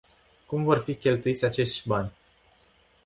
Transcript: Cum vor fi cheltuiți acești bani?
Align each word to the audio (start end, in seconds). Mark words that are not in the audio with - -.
Cum 0.45 0.63
vor 0.63 0.77
fi 0.77 0.95
cheltuiți 0.95 1.45
acești 1.45 1.87
bani? 1.87 2.11